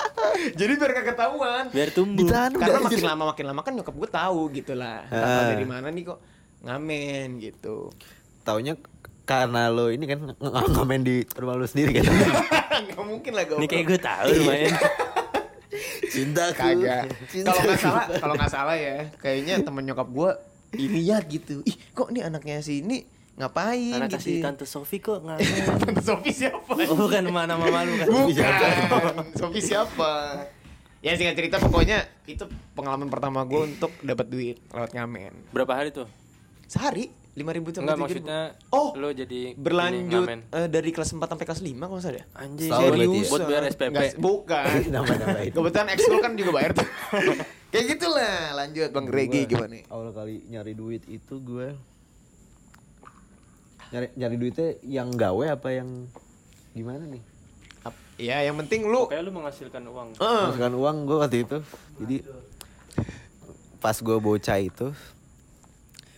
jadi 0.50 0.72
biar 0.74 0.92
kagak 0.92 1.06
ketahuan 1.12 1.64
Biar 1.68 1.90
tumbuh. 1.90 2.24
Ditanam 2.24 2.56
karena 2.56 2.78
makin 2.80 3.02
lama 3.02 3.24
makin 3.26 3.44
lama 3.46 3.60
kan 3.60 3.72
nyokap 3.72 3.94
gue 3.94 4.10
tahu 4.10 4.40
gitu 4.50 4.72
lah 4.72 5.04
Ah. 5.06 5.20
Tanpa 5.20 5.42
dari 5.50 5.66
mana 5.66 5.86
nih 5.88 6.02
kok 6.06 6.18
ngamen 6.62 7.28
gitu 7.38 7.92
Taunya 8.42 8.80
karena 9.24 9.68
lo 9.68 9.88
ini 9.88 10.04
kan 10.04 10.24
ng- 10.24 10.38
ng- 10.38 10.54
ngamen 10.72 11.00
di 11.02 11.16
rumah 11.30 11.54
lo 11.54 11.66
sendiri 11.66 11.98
kan. 11.98 12.08
nggak 12.86 13.02
mungkin 13.02 13.32
lah 13.32 13.44
gue 13.44 13.56
Ini 13.56 13.66
kayak 13.66 13.84
gue 13.86 13.98
tahu 13.98 14.28
lumayan. 14.36 14.72
Cintaku. 16.06 16.56
kagak 16.56 17.02
kalau 17.44 17.60
nggak 17.60 17.78
salah 17.78 18.04
kalau 18.16 18.34
nggak 18.34 18.48
salah 18.50 18.72
ya 18.74 18.96
kayaknya 19.18 19.60
temen 19.60 19.84
nyokap 19.84 20.08
gue 20.08 20.30
ya 20.78 21.18
gitu. 21.22 21.60
Ih 21.62 21.76
kok 21.90 22.08
nih 22.08 22.22
anaknya 22.22 22.60
si 22.60 22.80
ini 22.80 23.02
ngapain 23.34 23.92
Anak 23.94 24.08
gitu? 24.10 24.16
kasih 24.18 24.34
tante 24.40 24.64
Sofi 24.64 24.96
kok 24.96 25.20
nggak 25.20 25.38
tante 25.68 26.00
Sofi 26.00 26.30
siapa? 26.30 26.72
Oh 26.86 26.96
bukan 26.98 27.20
nama 27.22 27.44
nama 27.46 27.64
malu 27.64 27.92
kan? 27.94 28.06
bukan. 28.08 28.52
Sofi 29.32 29.60
siapa? 29.68 30.12
Ya 30.98 31.12
singkat 31.12 31.36
cerita 31.36 31.56
pokoknya 31.58 31.98
itu 32.24 32.42
pengalaman 32.72 33.06
pertama 33.06 33.42
gue 33.42 33.62
untuk 33.68 33.92
dapat 34.00 34.26
duit 34.26 34.56
lewat 34.68 34.90
ngamen. 34.92 35.32
Berapa 35.50 35.72
hari 35.74 35.90
tuh? 35.90 36.08
sehari 36.66 37.06
lima 37.32 37.52
ribu 37.52 37.70
sampai 37.70 37.84
Enggak 37.84 37.94
7.000. 37.94 38.02
maksudnya 38.02 38.40
oh 38.72 38.90
lo 38.96 39.12
jadi 39.12 39.54
berlanjut 39.54 40.24
ngamen. 40.24 40.40
eh, 40.50 40.66
dari 40.66 40.90
kelas 40.90 41.12
4 41.12 41.20
sampai 41.22 41.44
kelas 41.44 41.60
5 41.60 41.78
kalau 41.78 42.00
salah 42.00 42.18
ya? 42.18 42.24
Anjir, 42.34 42.72
serius? 42.72 43.28
Buat 43.28 43.42
bayar 43.44 43.62
SPP. 43.68 43.92
Nggak, 43.92 44.18
bukan. 44.18 44.64
Nama-namain. 44.88 45.52
kebetulan 45.52 45.86
ekskul 45.92 46.18
kan 46.18 46.32
juga 46.34 46.50
bayar 46.50 46.70
tuh 46.74 46.88
kayak 47.68 47.96
gitulah 47.96 48.54
lanjut 48.54 48.88
bang 48.90 49.06
Regi 49.06 49.40
gimana 49.44 49.76
Awal 49.88 50.10
kali 50.10 50.34
nyari 50.46 50.72
duit 50.72 51.02
itu 51.06 51.34
gue 51.38 51.74
nyari 53.86 54.06
nyari 54.14 54.36
duitnya 54.36 54.68
yang 54.82 55.08
gawe 55.14 55.54
apa 55.54 55.68
yang 55.70 56.10
gimana 56.74 57.06
nih? 57.06 57.22
Ap- 57.86 58.02
ya 58.18 58.42
yang 58.42 58.58
penting 58.58 58.82
lu 58.84 59.06
Kayak 59.06 59.22
lu 59.24 59.32
menghasilkan 59.32 59.82
uang. 59.86 60.08
Eh, 60.18 60.42
Masukkan 60.50 60.74
uang 60.74 60.96
gue 61.06 61.16
waktu 61.16 61.38
itu. 61.46 61.58
Jadi 62.02 62.16
pas 63.78 63.94
gue 63.94 64.18
bocah 64.18 64.58
itu, 64.58 64.90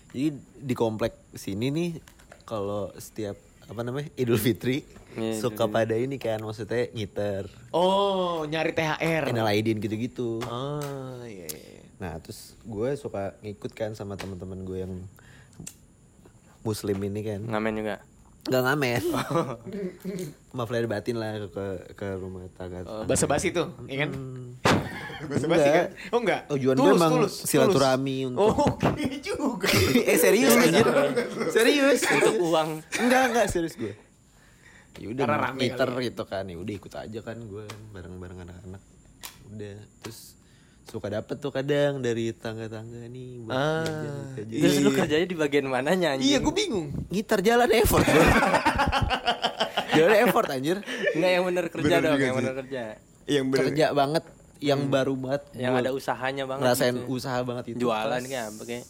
jadi 0.08 0.32
di 0.56 0.72
komplek 0.72 1.12
sini 1.36 1.68
nih 1.68 1.90
kalau 2.48 2.88
setiap 2.96 3.36
apa 3.68 3.84
namanya 3.84 4.08
Idul 4.16 4.40
Fitri 4.40 4.80
Iya, 5.18 5.32
Idul 5.32 5.42
suka 5.42 5.64
pada 5.66 5.92
ini 5.92 6.16
kan 6.16 6.38
maksudnya 6.38 6.88
ngiter, 6.88 7.44
oh 7.70 8.42
nyari 8.44 8.70
THR 8.70 9.22
kenal 9.26 9.46
Aidin 9.46 9.76
gitu-gitu. 9.76 10.38
oh 10.40 10.80
iya, 11.22 11.44
iya. 11.44 11.82
Nah 11.96 12.14
terus 12.16 12.54
gue 12.60 12.90
suka 12.94 13.34
ngikut 13.40 13.72
kan 13.72 13.90
sama 13.92 14.14
teman-teman 14.14 14.62
gue 14.62 14.78
yang 14.80 14.94
muslim 16.60 16.98
ini 17.00 17.20
kan. 17.22 17.40
Ngamen 17.42 17.74
juga. 17.76 17.96
nggak 18.40 18.62
ngamen. 18.64 19.02
Maaf 20.56 20.70
lahir 20.70 20.86
batin 20.86 21.16
lah 21.16 21.36
ke 21.44 21.66
ke 21.92 22.06
rumah 22.16 22.48
tangga 22.50 22.80
Oh, 22.82 23.04
basa 23.04 23.26
basi 23.26 23.50
tuh 23.50 23.68
ya 23.84 24.06
kan? 24.06 24.10
Basa 25.28 25.44
basi 25.44 25.66
Enggak. 25.66 25.74
kan? 25.74 25.86
Oh 26.08 26.20
enggak. 26.22 26.40
Tujuan 26.48 26.76
gue 26.78 26.92
emang 26.94 27.12
silaturahmi 27.26 28.16
untuk- 28.24 28.48
oh 28.48 28.54
oke 28.72 28.88
juga. 29.28 29.68
Eh 29.98 30.16
serius? 30.16 30.54
Anjir 30.54 30.86
serius? 31.50 32.00
Untuk 32.06 32.34
uang. 32.40 32.80
enggak 32.96 33.22
enggak 33.28 33.46
serius 33.50 33.74
gue 33.74 33.92
ya 34.96 35.06
udah 35.06 35.22
Karena 35.22 35.36
mau 35.36 35.46
rame 35.46 35.60
ngiter 35.62 35.88
kali 35.90 36.04
gitu 36.06 36.22
kan 36.24 36.44
ya 36.44 36.56
udah 36.56 36.74
ikut 36.74 36.92
aja 36.94 37.18
kan 37.20 37.36
gue 37.38 37.64
bareng 37.90 38.14
bareng 38.16 38.38
anak-anak 38.40 38.82
udah 39.48 39.74
terus 40.00 40.18
suka 40.82 41.06
dapet 41.10 41.36
tuh 41.36 41.50
kadang 41.50 42.00
dari 42.00 42.32
tangga-tangga 42.32 43.04
nih 43.06 43.44
Ah. 43.46 43.84
jajan, 43.84 44.16
jajan. 44.40 44.58
Terus 44.58 44.76
lu 44.78 44.90
kerjanya 44.90 45.26
di 45.26 45.36
bagian 45.36 45.66
mananya 45.66 46.08
anjing? 46.10 46.26
iya 46.26 46.38
gue 46.38 46.48
bingung 46.50 46.88
gitar 47.08 47.38
jalan 47.38 47.68
effort 47.70 48.02
bro 48.02 48.24
jalan 49.94 50.16
effort 50.22 50.48
anjir 50.48 50.76
Enggak 51.10 51.30
yang 51.30 51.44
bener 51.44 51.64
kerja 51.66 51.84
Bener 51.90 52.02
dong, 52.06 52.18
yang 52.18 52.36
bener 52.36 52.54
kerja. 52.56 52.82
yang 53.26 53.44
kerja 53.50 53.86
banget 53.92 54.24
yang 54.58 54.80
baru 54.86 55.14
banget 55.14 55.42
Yang 55.54 55.74
ada 55.76 55.90
usahanya 55.92 56.44
banget. 56.44 56.62
ngerasain 56.64 56.94
gitu. 56.96 57.06
usaha 57.12 57.38
banget 57.40 57.64
itu 57.68 57.78
Jualan 57.80 58.10
pas- 58.12 58.26
kayak 58.26 58.46
apa 58.48 58.62
kayak. 58.64 58.84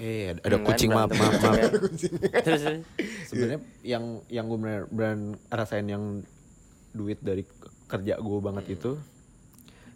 Eh 0.00 0.32
ada, 0.32 0.40
ada 0.42 0.56
Hmm, 0.56 0.64
kucing 0.64 0.88
maaf 0.88 1.10
maaf 1.10 1.34
maaf 1.36 1.54
ya. 1.54 1.68
Terus 2.42 2.60
terus. 2.62 2.80
sebenarnya 3.26 3.58
yang 3.82 4.04
yang 4.26 4.44
gue 4.46 4.58
bener 4.58 4.82
bener 4.88 5.18
rasain 5.46 5.84
yang 5.84 6.24
duit 6.90 7.20
dari 7.20 7.44
kerja 7.84 8.16
gue 8.16 8.38
banget 8.40 8.64
itu 8.72 8.96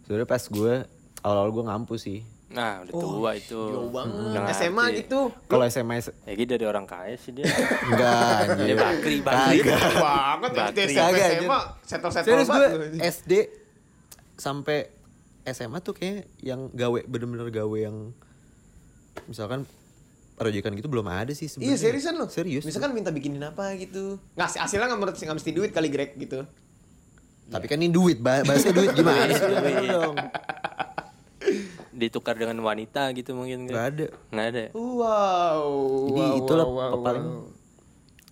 sebenarnya 0.03 0.25
pas 0.25 0.43
gue 0.45 0.73
awal-awal 1.19 1.49
gue 1.51 1.63
ngampus 1.65 2.01
sih 2.03 2.21
Nah, 2.45 2.79
udah 2.79 2.93
tua 2.93 3.31
itu. 3.33 3.57
jauh 3.57 3.89
banget 3.89 4.15
ngerti. 4.31 4.53
SMA 4.55 4.85
gitu 4.95 5.19
kalau 5.43 5.65
SMA 5.65 5.97
Ya 6.23 6.33
gitu 6.35 6.51
dari 6.53 6.63
orang 6.63 6.85
kaya 6.85 7.17
sih 7.17 7.33
dia. 7.33 7.49
enggak 7.83 8.15
anjir 8.47 8.65
Dia 8.65 8.75
bakri, 8.77 9.15
bakri. 9.19 9.57
Banget 9.65 10.51
Bakri. 10.53 10.83
Anjir. 10.93 11.25
SMA 11.35 11.59
settle 11.81 12.11
settle 12.13 12.23
serius 12.23 12.47
gue 12.47 12.53
banget 12.53 12.71
SD 13.11 13.31
sampai 14.35 14.87
SMA 15.43 15.77
tuh 15.79 15.91
kayak 15.91 16.29
yang 16.39 16.69
gawe 16.69 16.99
bener-bener 17.03 17.49
gawe 17.49 17.77
yang 17.77 18.13
misalkan 19.25 19.65
proyekan 20.35 20.71
gitu 20.73 20.85
belum 20.85 21.05
ada 21.05 21.31
sih 21.31 21.47
Iya 21.47 21.55
sebenarnya 21.73 21.79
seriusan 21.79 22.13
lo 22.13 22.25
serius 22.27 22.63
Misalkan 22.63 22.91
minta 22.91 23.09
bikinin 23.09 23.39
apa 23.41 23.71
gitu 23.75 24.19
Nggak 24.33 24.49
hasilnya 24.57 24.85
nggak 24.85 24.99
mesti, 25.09 25.23
nggak 25.23 25.37
mesti 25.37 25.51
duit 25.51 25.71
kali 25.71 25.87
Greg 25.87 26.13
gitu 26.15 26.43
tapi 27.45 27.65
kan 27.65 27.77
ini 27.77 27.87
duit 27.87 28.17
bah- 28.17 28.41
bahasnya 28.41 28.73
duit 28.73 28.89
gimana 28.97 29.29
sih 29.29 29.45
Duit. 29.45 29.85
dong 29.87 30.15
Ditukar 31.95 32.33
dengan 32.33 32.57
wanita 32.59 33.13
gitu 33.13 33.31
mungkin. 33.31 33.69
nggak 33.69 33.85
ada 33.87 34.05
Nggak 34.27 34.47
ada. 34.49 34.63
Wow 34.73 35.69
Jadi 36.05 36.19
wow, 36.19 36.35
itulah 36.35 36.65
wow, 36.65 36.89
wow, 36.89 36.99
paling 36.99 37.25
wow. 37.25 37.45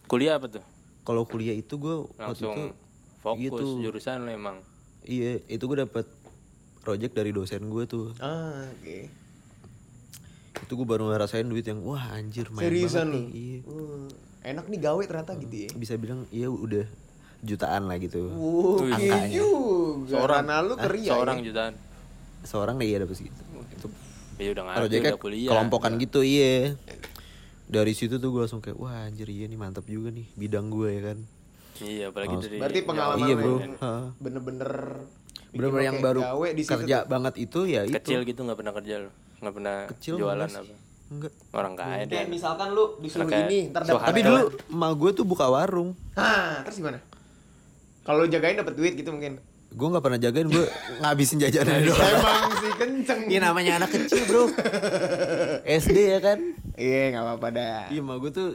Kuliah 0.05 0.35
apa 0.35 0.47
tuh? 0.49 0.63
kalau 1.01 1.23
kuliah 1.23 1.53
itu 1.53 1.75
gue 1.75 1.95
waktu 2.15 2.21
Langsung 2.41 2.55
itu 2.55 2.65
fokus 3.19 3.43
gitu. 3.61 3.81
jurusan 3.81 4.23
lo 4.23 4.31
emang. 4.31 4.57
iya 5.03 5.37
itu 5.45 5.61
gue 5.61 5.77
dapet 5.77 6.07
project 6.79 7.13
dari 7.13 7.29
dosen 7.29 7.63
gue 7.63 7.83
tuh 7.85 8.11
Ah, 8.17 8.65
oke. 8.73 8.97
Itu 10.63 10.73
gue 10.73 10.87
baru 10.87 11.03
ngerasain 11.07 11.43
duit 11.43 11.63
yang 11.63 11.79
wah 11.79 12.03
anjir 12.09 12.47
main 12.47 12.63
Seriusan 12.63 13.05
lu? 13.05 13.13
nih 13.13 13.25
iya. 13.29 13.57
Uh, 13.63 14.07
enak 14.41 14.65
nih 14.65 14.79
gawe 14.81 15.03
ternyata 15.03 15.31
gitu 15.37 15.55
ya. 15.57 15.69
bisa 15.73 15.93
bilang 15.95 16.23
iya 16.29 16.47
udah 16.47 16.87
jutaan 17.39 17.85
lah 17.85 17.97
gitu 17.97 18.31
Oke 18.31 18.87
Angkanya. 18.89 19.27
juga. 19.29 20.09
Seorang. 20.09 20.37
Karena 20.41 20.55
lu 20.61 20.73
kerja 20.77 21.09
Seorang 21.11 21.37
ya. 21.37 21.43
jutaan. 21.45 21.73
seorang 22.43 22.75
deh 22.75 22.85
iya 22.85 22.97
dapet 22.99 23.15
segitu 23.15 23.39
itu 23.69 23.87
Ya 24.35 24.49
udah 24.49 24.63
ngerti 24.65 24.79
projectnya 24.81 25.09
udah 25.09 25.21
kuliah. 25.21 25.49
kelompokan 25.49 25.91
gitu 25.97 26.19
iya 26.19 26.75
dari 27.65 27.91
situ 27.91 28.15
tuh 28.15 28.29
gue 28.29 28.41
langsung 28.41 28.59
kayak 28.59 28.75
wah 28.75 28.95
anjir 29.01 29.25
iya 29.25 29.45
nih 29.45 29.55
mantap 29.55 29.85
juga 29.85 30.09
nih 30.09 30.27
bidang 30.33 30.67
gue 30.67 30.89
ya 30.89 31.03
kan 31.05 31.19
Iya, 31.75 32.05
apalagi 32.07 32.35
dari 32.37 32.57
Berarti 32.57 32.79
pengalaman 32.81 33.25
Iya, 33.25 33.35
bro. 33.35 33.55
bener-bener 34.19 34.71
bener-bener 35.49 35.83
yang 35.83 35.97
baru 35.99 36.21
gawe 36.21 36.47
di 36.49 36.61
situ 36.61 36.71
kerja 36.75 36.97
tuh. 36.99 37.09
banget 37.09 37.33
itu 37.39 37.59
ya 37.63 37.81
itu 37.81 37.93
kecil 37.95 38.19
gitu 38.23 38.39
nggak 38.41 38.57
pernah 38.57 38.73
kerja 38.73 38.95
lo, 38.99 39.09
nggak 39.43 39.53
pernah 39.53 39.77
kecil 39.89 40.13
jualan 40.17 40.47
sih. 40.47 40.57
apa. 40.57 40.75
enggak 41.05 41.31
Orang 41.51 41.73
kaya 41.75 42.03
deh. 42.03 42.15
Kayak 42.15 42.29
misalkan 42.29 42.67
lu 42.71 42.85
disuruh 42.97 43.27
Kayak 43.27 43.45
ini, 43.47 43.59
ntar 43.69 43.83
dapat 43.83 44.01
tapi 44.03 44.19
dulu 44.21 44.41
emak 44.67 44.91
gue 44.95 45.11
tuh 45.13 45.25
buka 45.25 45.45
warung 45.47 45.93
Hah, 46.13 46.63
terus 46.63 46.77
gimana? 46.77 46.99
Kalau 48.01 48.23
jagain 48.25 48.55
dapat 48.55 48.73
duit 48.73 48.93
gitu 48.93 49.09
mungkin. 49.09 49.37
gue 49.69 49.87
nggak 49.87 50.01
pernah 50.01 50.19
jagain 50.19 50.45
gue 50.47 50.65
ngabisin 50.99 51.37
jajanan 51.39 51.81
doang 51.87 51.97
Emang 51.97 52.45
sih 52.55 52.73
kenceng. 52.75 53.21
Iya 53.25 53.39
namanya 53.43 53.71
anak 53.75 53.89
kecil 53.91 54.21
bro 54.23 54.45
SD 55.63 55.97
ya 56.09 56.19
kan 56.19 56.39
Iya, 56.73 57.01
nggak 57.11 57.23
apa-apa 57.23 57.47
dah. 57.51 57.81
Iya 57.87 57.99
emak 57.99 58.17
gue 58.19 58.31
tuh 58.31 58.49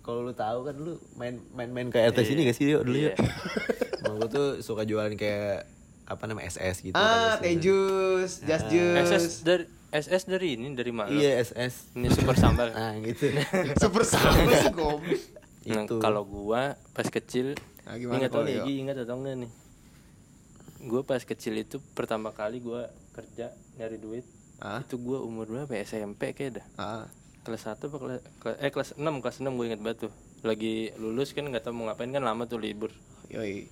kalau 0.00 0.20
lu 0.22 0.32
tahu 0.32 0.64
kan 0.64 0.74
lu 0.74 0.92
main 1.14 1.36
main 1.50 1.68
main 1.70 1.86
ke 1.86 1.96
RT 2.02 2.18
sini 2.24 2.40
gak 2.42 2.56
sih 2.56 2.72
dulu 2.74 2.88
ya 2.90 3.12
Iya. 3.12 3.14
emak 4.00 4.14
gue 4.18 4.28
tuh 4.30 4.48
suka 4.60 4.82
jualan 4.82 5.12
kayak 5.14 5.68
apa 6.04 6.22
namanya 6.24 6.48
SS 6.50 6.82
gitu 6.82 6.94
Ah, 6.94 7.36
kan 7.36 7.44
teh 7.44 7.54
jus, 7.56 8.40
just 8.40 8.66
jus. 8.66 8.96
SS 8.98 9.24
dari 9.40 9.64
SS 9.90 10.30
dari 10.30 10.54
ini 10.54 10.70
dari 10.78 10.94
mana? 10.94 11.10
iya 11.10 11.42
SS 11.42 11.98
Ini 11.98 12.06
super 12.14 12.38
sambal. 12.38 12.70
nah 12.78 12.94
gitu 13.02 13.26
Super 13.74 14.06
sama 14.06 14.46
sih. 14.54 14.70
Nah, 15.70 15.84
Itu. 15.84 15.98
kalau 15.98 16.22
gua 16.24 16.78
pas 16.94 17.06
kecil 17.10 17.58
Nah, 17.84 17.98
ingat 17.98 18.30
tau 18.30 18.46
nih, 18.46 18.62
ingat 18.86 19.02
atau 19.02 19.18
enggak 19.18 19.44
nih? 19.44 19.50
Gua 20.86 21.02
pas 21.02 21.18
kecil 21.20 21.58
itu 21.58 21.82
pertama 21.92 22.30
kali 22.30 22.62
gua 22.62 22.86
kerja 23.10 23.50
nyari 23.76 23.98
duit. 23.98 24.24
Ah. 24.62 24.78
Itu 24.86 24.96
gua 25.02 25.26
umur 25.26 25.50
berapa 25.50 25.74
ya? 25.74 25.82
SMP 25.82 26.30
kayak 26.38 26.62
dah. 26.62 26.66
Ah. 26.78 27.04
Kelas 27.42 27.66
1 27.66 27.82
apa 27.88 27.96
kelas, 27.98 28.20
kelas 28.38 28.56
eh 28.62 28.70
kelas 28.70 28.90
6, 28.94 29.24
kelas 29.24 29.36
6 29.42 29.48
gue 29.58 29.66
ingat 29.72 29.80
banget 29.80 29.98
tuh. 30.06 30.12
Lagi 30.44 30.92
lulus 31.00 31.32
kan 31.32 31.48
nggak 31.48 31.64
tahu 31.66 31.72
mau 31.72 31.88
ngapain 31.90 32.12
kan 32.12 32.22
lama 32.22 32.44
tuh 32.44 32.60
libur. 32.60 32.92
Yoi. 33.32 33.64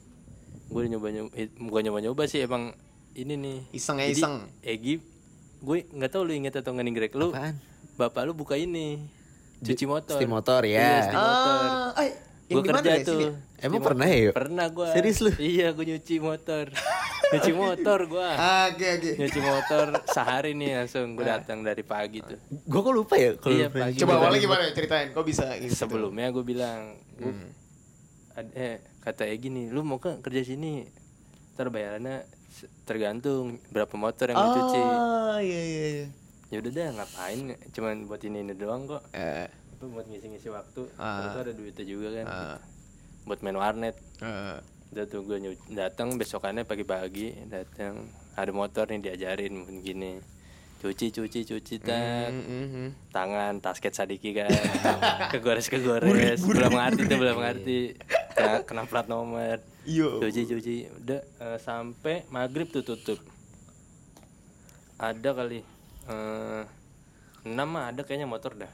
Gue 0.73 0.83
nyoba 0.89 1.13
nyoba 1.13 1.31
bukan 1.61 1.83
nyoba 1.85 1.99
nyoba 2.01 2.23
sih 2.27 2.43
emang 2.43 2.73
ini 3.13 3.37
nih. 3.37 3.59
Iseng 3.77 4.01
ya, 4.01 4.09
Jadi, 4.09 4.19
iseng. 4.19 4.35
Egi 4.65 4.95
gue 5.59 5.79
nggak 5.89 6.11
tahu 6.11 6.23
lu 6.23 6.33
inget 6.33 6.55
atau 6.55 6.71
nggak 6.71 6.85
nih 6.85 6.95
Greg 6.95 7.13
lu. 7.15 7.29
Apaan? 7.31 7.57
Bapak 7.95 8.23
lu 8.23 8.33
buka 8.33 8.55
ini 8.55 9.03
cuci 9.59 9.85
motor. 9.85 10.15
setir 10.15 10.27
motor, 10.27 10.63
ya. 10.63 10.79
Iya, 10.79 10.97
setir 11.05 11.19
motor. 11.19 11.59
Ah, 11.67 11.91
eh, 11.99 12.13
yang 12.47 12.57
Gue 12.57 12.71
kerja 12.71 12.91
ya? 12.93 13.03
tuh. 13.03 13.21
Sini? 13.21 13.27
Emang 13.59 13.75
Cuci 13.75 13.87
pernah 13.91 14.07
ya, 14.07 14.19
Yuk? 14.21 14.33
Pernah 14.33 14.67
gua. 14.71 14.89
Serius 14.89 15.19
lu? 15.19 15.31
Iya, 15.35 15.67
gue 15.73 15.85
nyuci 15.85 16.15
motor. 16.19 16.65
nyuci 17.35 17.53
motor 17.53 17.99
gua. 18.07 18.31
Ah, 18.33 18.65
Oke, 18.71 18.87
oke. 18.89 19.11
Nyuci 19.19 19.41
motor 19.41 19.87
sehari 20.07 20.55
nih 20.55 20.79
langsung 20.79 21.13
gue 21.13 21.27
datang 21.27 21.61
dari 21.61 21.83
pagi 21.83 22.23
tuh. 22.23 22.39
gue 22.39 22.81
kok 22.81 22.95
lupa 22.95 23.15
ya 23.15 23.35
kalau 23.35 23.53
Iya, 23.53 23.67
pagi. 23.69 23.99
Coba 23.99 24.07
Gimana? 24.09 24.19
awalnya 24.23 24.41
gimana 24.41 24.63
ceritain? 24.71 25.09
Kok 25.11 25.25
bisa 25.25 25.45
gitu? 25.59 25.75
Sebelumnya 25.75 26.31
gue 26.31 26.45
bilang, 26.47 26.81
"Gua- 27.15 27.35
Hmm. 27.35 27.51
eh 28.55 28.75
kata 29.01 29.27
Egi 29.27 29.51
nih, 29.51 29.67
lu 29.69 29.83
mau 29.83 29.99
ke 29.99 30.23
kerja 30.23 30.47
sini? 30.47 30.87
Ntar 31.53 31.69
bayarannya 31.69 32.23
se- 32.23 32.38
tergantung 32.83 33.61
berapa 33.69 33.91
motor 33.95 34.29
yang 34.29 34.37
lu 34.37 34.51
cuci. 34.53 34.81
Ah, 34.81 35.39
iya 35.39 35.61
iya 35.61 35.87
iya. 35.93 36.07
Ya 36.49 36.57
udah 36.59 36.71
dah 36.71 36.89
ngapain? 36.95 37.39
Cuman 37.71 37.95
buat 38.05 38.23
ini 38.23 38.39
ini 38.41 38.55
doang 38.55 38.87
kok. 38.87 39.03
Eh, 39.13 39.47
Apa 39.49 39.85
buat 39.85 40.07
ngisi-ngisi 40.07 40.49
waktu. 40.49 40.83
Ah. 40.97 41.21
Terus 41.21 41.37
ada 41.39 41.53
duitnya 41.53 41.85
juga 41.85 42.09
kan. 42.15 42.27
Ah. 42.27 42.59
Buat 43.23 43.41
main 43.41 43.55
warnet. 43.55 43.97
eh. 44.19 44.59
Udah 44.89 45.05
tuh 45.05 45.21
gue 45.21 45.37
datang 45.69 46.17
besokannya 46.17 46.65
pagi-pagi 46.65 47.45
datang 47.45 48.09
ada 48.33 48.49
motor 48.49 48.89
nih 48.89 49.05
diajarin 49.05 49.53
mungkin 49.53 49.83
gini 49.83 50.13
cuci 50.79 51.11
cuci 51.11 51.43
cuci 51.45 51.75
tak 51.77 52.31
Mm, 52.31 52.41
mm, 52.41 52.67
mm. 52.71 52.89
tangan 53.11 53.59
tasket 53.59 53.93
sadiki 53.93 54.31
kan 54.31 54.47
kegores 55.35 55.67
kegores 55.67 56.39
belum 56.41 56.71
ngerti 56.71 57.03
tuh 57.05 57.19
belum 57.19 57.37
ngerti 57.37 57.79
kena, 58.39 58.63
kena 58.63 58.83
plat 58.87 59.05
nomor 59.05 59.59
Iya. 59.87 60.19
cuci 60.19 60.41
cuci 60.49 60.75
udah 61.05 61.21
eh, 61.23 61.59
sampai 61.61 62.27
maghrib 62.33 62.71
tuh 62.73 62.83
tutup. 62.83 63.21
Ada 64.99 65.31
kali 65.37 65.63
eh, 66.09 66.63
enam 67.47 67.69
mah 67.69 67.95
ada 67.95 68.03
kayaknya 68.03 68.27
motor 68.27 68.59
dah. 68.59 68.71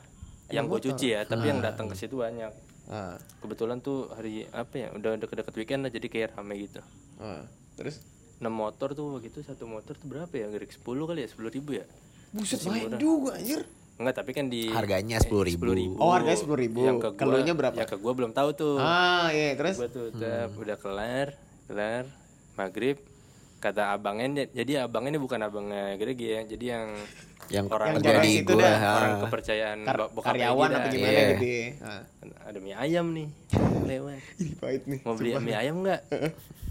Yang 0.52 0.64
gue 0.70 0.80
cuci 0.92 1.06
ya 1.16 1.24
tapi 1.24 1.48
yang 1.48 1.60
datang 1.60 1.88
ke 1.88 1.96
situ 1.96 2.20
banyak. 2.20 2.52
Ah, 2.84 3.16
kebetulan 3.40 3.80
tuh 3.80 4.12
hari 4.12 4.44
apa 4.52 4.76
ya 4.76 4.88
udah 4.92 5.16
deket-deket 5.16 5.54
weekend 5.56 5.88
lah 5.88 5.92
jadi 5.92 6.06
kayak 6.08 6.36
rame 6.36 6.68
gitu. 6.68 6.84
Ah. 7.16 7.48
Terus? 7.80 8.04
6 8.44 8.50
motor 8.52 8.92
tuh 8.92 9.16
begitu 9.16 9.40
satu 9.40 9.64
motor 9.64 9.96
tuh 9.96 10.04
berapa 10.04 10.32
ya? 10.36 10.52
Greg 10.52 10.68
10 10.68 10.84
kali 10.84 11.24
ya 11.24 11.28
10 11.32 11.56
ribu 11.56 11.70
ya? 11.80 11.86
Buset 12.34 12.60
main 12.68 12.92
juga 13.00 13.40
anjir. 13.40 13.64
Enggak 13.96 14.14
tapi 14.16 14.30
kan 14.30 14.46
di 14.46 14.66
Harganya 14.66 15.16
10.000. 15.16 15.54
10.000. 15.54 15.96
Oh, 15.96 16.10
harganya 16.10 16.34
10.000. 16.36 16.74
yang 16.82 16.98
ke 16.98 17.08
gua, 17.08 17.16
Keluarnya 17.16 17.54
berapa? 17.54 17.76
yang 17.76 17.86
ke 17.86 17.96
gua 17.96 18.12
belum 18.12 18.30
tahu 18.30 18.48
tuh 18.52 18.76
Ah, 18.76 19.30
iya, 19.30 19.54
terus? 19.54 19.76
gua 19.76 19.86
tuh 19.86 20.10
udah, 20.10 20.50
udah 20.50 20.76
kelar 20.76 21.28
kelar 21.64 22.04
maghrib 22.52 22.98
kata 23.56 23.90
abangnya 23.90 24.44
jadi 24.46 24.84
abangnya 24.84 25.10
ini 25.10 25.20
bukan 25.20 25.40
abangnya 25.40 25.94
Greg 25.94 26.16
ya 26.16 26.44
jadi 26.44 26.64
yang 26.76 26.86
yang 27.46 27.66
orang 27.66 27.86
Yang 27.90 27.96
kerja 27.98 28.10
jaga 28.10 28.20
di 28.20 28.30
situ 28.30 28.50
gua 28.50 28.60
dah. 28.62 28.76
orang 28.94 29.12
kepercayaan 29.20 29.78
Kar- 29.80 29.98
bo- 29.98 30.10
bokap 30.12 30.26
karyawan 30.30 30.68
apa 30.70 30.88
gimana 30.88 31.10
Iya. 31.10 31.24
gitu 31.30 31.46
ya. 31.46 31.66
Ah. 31.80 32.02
ada 32.44 32.58
mie 32.58 32.74
ayam 32.74 33.06
nih 33.10 33.28
lewat 33.90 34.20
Ih, 34.36 34.52
pahit 34.54 34.82
nih. 34.84 35.00
mau 35.00 35.14
beli 35.14 35.30
mie 35.38 35.54
ayam 35.54 35.76
nggak 35.80 36.00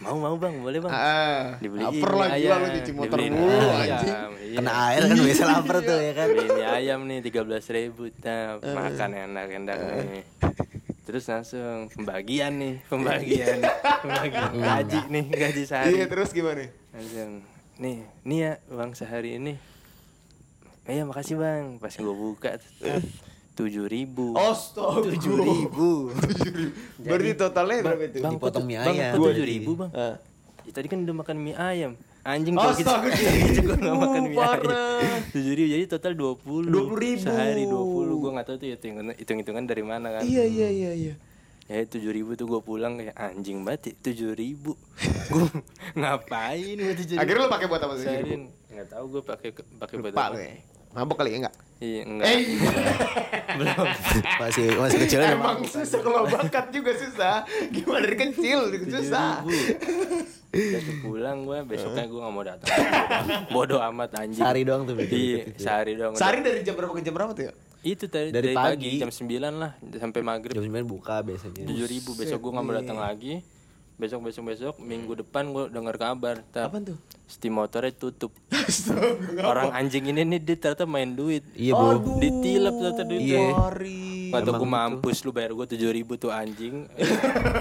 mau 0.00 0.16
mau 0.16 0.36
bang. 0.36 0.54
Boleh 0.60 0.80
bang. 0.80 0.92
Ah, 0.92 1.44
dibeliin 1.60 1.86
lapar 1.88 2.10
gila 2.12 2.26
ayam, 2.32 2.58
lu 2.58 2.68
cuci 2.80 2.92
motor 2.96 3.18
mulu 3.28 3.68
anjing. 3.72 4.14
iya. 4.40 4.58
kena 4.60 4.72
air 4.90 5.02
kan 5.04 5.18
biasa 5.20 5.44
lapar 5.46 5.76
tuh 5.84 5.98
ya 6.00 6.12
kan? 6.16 6.28
Mie 6.32 6.66
ayam 6.66 7.00
nih 7.04 7.18
tiga 7.20 7.40
belas 7.44 7.64
ribu. 7.68 8.08
Makan 8.62 9.10
enak-enak 9.12 9.76
nih. 10.06 10.24
Terus 11.06 11.24
langsung 11.30 11.86
pembagian 11.92 12.52
nih 12.58 12.74
pembagian. 12.90 13.58
Pembagian. 14.02 14.50
Gaji 14.58 15.00
nih 15.06 15.24
gaji 15.30 15.62
Iya, 15.62 15.70
sehari 15.70 16.02
terus 16.10 16.30
gimana? 16.34 16.66
langsung 16.90 17.44
nih 17.76 17.96
nih 18.24 18.38
ya 18.40 18.52
uang 18.72 18.96
sehari 18.96 19.36
ini. 19.38 19.54
Iya 20.86 21.02
makasih 21.04 21.36
bang. 21.36 21.78
Pas 21.82 21.94
gue 21.94 22.14
buka 22.14 22.58
tujuh 23.56 23.84
ribu 23.86 24.36
Astaga. 24.36 25.08
tujuh 25.08 25.36
ribu 25.38 26.12
Berarti 26.98 27.30
totalnya 27.34 27.76
berapa 27.82 28.02
itu? 28.04 28.18
bang 28.18 28.32
Dipotong 28.32 28.62
kok- 28.62 28.68
mie 28.68 28.78
bang 28.78 28.94
ayam. 28.94 29.12
tujuh 29.16 29.46
ribu 29.46 29.70
bang 29.74 29.90
Ah. 29.90 30.16
Ya, 30.60 30.72
tadi 30.72 30.86
kan 30.86 30.98
udah 31.00 31.16
makan 31.16 31.36
mie 31.38 31.54
ayam 31.54 31.92
anjing 32.22 32.52
kalau 32.52 32.74
gitu 32.74 32.84
Astaga, 32.84 33.06
gitu 33.06 33.60
gue 33.62 33.76
gak 33.78 33.96
makan 33.96 34.22
mie 34.24 34.34
ayam 34.34 34.60
parah. 34.60 35.18
tujuh 35.30 35.52
ribu 35.52 35.68
jadi 35.70 35.84
total 35.86 36.12
dua 36.12 36.32
puluh 36.34 36.68
20.000. 36.68 37.22
sehari 37.22 37.64
dua 37.64 37.80
puluh 37.82 38.16
gue 38.18 38.30
nggak 38.30 38.46
tahu 38.46 38.56
tuh 38.56 38.66
hitung 38.68 38.94
hitung 39.10 39.38
hitungan 39.38 39.64
dari 39.64 39.80
mana 39.80 40.06
kan 40.10 40.22
Iya, 40.22 40.44
iya, 40.44 40.68
iya, 40.68 40.90
iya. 40.92 41.14
ya 41.66 41.80
tujuh 41.82 42.10
ribu 42.10 42.34
tuh 42.34 42.46
gue 42.46 42.60
pulang 42.60 42.94
kayak 42.94 43.14
anjing 43.14 43.62
banget 43.62 43.94
tujuh 43.96 44.32
ribu 44.32 44.74
gue 45.32 45.46
ngapain 45.96 46.76
gue 46.76 46.94
tujuh 46.96 47.14
ribu 47.14 47.22
Akhirnya 47.22 47.40
lu 47.40 47.48
pakai 47.48 47.66
buat 47.66 47.80
apa 47.80 47.94
seharian 47.96 48.42
nggak 48.68 48.86
tahu 48.88 49.04
gue 49.08 49.22
pakai 49.24 49.48
pakai 49.76 49.94
buat 49.96 50.12
apa 50.12 50.36
ya. 50.36 50.54
Mabok 50.92 51.16
kali 51.16 51.30
ya 51.30 51.38
enggak? 51.40 51.54
Iya 51.78 52.02
enggak 52.02 52.26
Eh, 52.26 52.40
belum 53.58 53.84
masih 54.38 54.64
masih 54.74 54.98
kecil 55.02 55.18
ya 55.18 55.32
emang 55.32 55.60
susah 55.62 56.00
kalau 56.00 56.24
bakat 56.26 56.68
juga 56.70 56.92
susah. 56.92 57.44
Gimana 57.68 58.00
dari 58.02 58.16
kecil 58.18 58.58
susah. 58.80 59.40
Udah 60.48 60.80
tuh 60.80 60.96
pulang 61.02 61.38
gue 61.42 61.58
besoknya 61.66 62.04
gue 62.06 62.16
nggak 62.16 62.32
mau 62.32 62.40
datang 62.42 62.68
bodoh 63.50 63.76
amat 63.84 64.10
anjing 64.16 64.40
Sehari 64.40 64.64
doang 64.64 64.88
tuh 64.88 64.96
iya 64.96 65.04
dikit 65.04 65.52
itu. 65.52 65.60
sehari 65.60 65.92
doang 65.94 66.16
Sehari 66.16 66.40
dari 66.40 66.60
jam 66.60 66.72
berapa 66.72 66.92
ke 66.92 67.02
jam 67.02 67.12
berapa 67.12 67.32
tuh 67.32 67.44
ya? 67.44 67.52
itu 67.84 68.04
tadi 68.08 68.32
Dari 68.32 68.50
dari, 68.50 68.56
pagi. 68.56 68.88
pagi. 68.88 68.98
jam 68.98 69.10
9 69.12 69.30
lah 69.52 69.72
sampai 69.78 70.20
maghrib 70.20 70.56
jam 70.56 70.64
9 70.64 70.80
buka 70.82 71.20
biasanya 71.20 71.60
tujuh 71.62 71.86
ribu 71.86 72.10
besok 72.14 72.38
gue 72.40 72.50
nggak 72.50 72.64
mau 72.64 72.74
datang 72.74 72.98
lagi 72.98 73.44
besok 73.96 74.28
besok 74.28 74.44
besok 74.52 74.74
minggu 74.76 75.24
depan 75.24 75.56
gue 75.56 75.72
dengar 75.72 75.96
kabar 75.96 76.44
Tap, 76.52 76.68
Apaan 76.68 76.84
tuh? 76.92 76.98
steam 77.24 77.56
motornya 77.56 77.90
tutup. 77.96 78.28
Orang 79.40 79.72
anjing 79.72 80.12
ini 80.12 80.22
nih 80.22 80.38
dia 80.38 80.56
ternyata 80.60 80.84
main 80.84 81.16
duit. 81.16 81.42
Iya 81.56 81.72
bro. 81.74 82.20
Ditilap 82.20 82.76
ternyata 82.76 83.02
duitnya. 83.08 83.40
Iya. 83.56 84.36
Kata 84.36 84.50
gue 84.52 84.68
mampus 84.68 85.24
lu 85.24 85.32
bayar 85.32 85.56
gue 85.56 85.66
tujuh 85.74 85.90
ribu 85.90 86.20
tuh 86.20 86.28
anjing. 86.28 86.84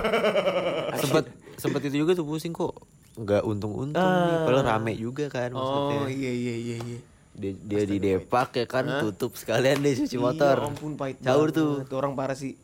Sempet 1.02 1.26
sempet 1.56 1.82
itu 1.88 2.04
juga 2.04 2.12
tuh 2.14 2.28
pusing 2.28 2.52
kok. 2.52 2.76
Nggak 3.16 3.42
untung-untung 3.48 3.96
nih. 4.04 4.38
Padahal 4.44 4.66
rame 4.76 4.94
juga 5.00 5.32
kan 5.32 5.56
maksudnya. 5.56 5.98
Oh 6.04 6.10
iya 6.12 6.32
iya 6.36 6.56
iya 6.60 6.78
iya. 6.84 7.00
dia, 7.36 7.52
dia 7.52 7.84
di 7.88 7.98
Depak 8.00 8.60
ya 8.60 8.66
kan 8.68 8.86
tutup 9.02 9.40
sekalian 9.40 9.80
deh 9.80 10.04
cuci 10.04 10.20
motor. 10.20 10.60
Iya 10.60 10.68
ampun 10.68 11.00
pahit 11.00 11.24
caur 11.24 11.56
tuh. 11.56 11.88
Tuh 11.88 11.96
orang 11.96 12.12
parah 12.14 12.36
sih. 12.36 12.60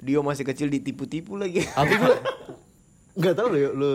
Dio 0.00 0.24
masih 0.24 0.48
kecil 0.48 0.72
ditipu-tipu 0.72 1.36
lagi. 1.36 1.68
tapi 1.76 2.00
gue 2.00 2.16
nggak 3.20 3.34
tahu 3.36 3.46
lo 3.52 3.58
lo 3.76 3.90